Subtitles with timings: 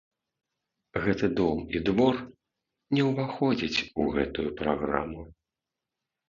[1.03, 2.15] Гэты дом і двор
[2.99, 5.21] не ўваходзяць у гэтую праграму.